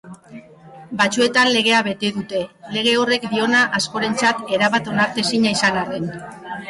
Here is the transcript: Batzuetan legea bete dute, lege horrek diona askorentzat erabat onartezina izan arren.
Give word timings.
Batzuetan 1.01 1.49
legea 1.55 1.81
bete 1.87 2.09
dute, 2.15 2.41
lege 2.77 2.95
horrek 3.01 3.27
diona 3.35 3.59
askorentzat 3.81 4.41
erabat 4.59 4.91
onartezina 4.95 5.53
izan 5.59 5.79
arren. 5.85 6.11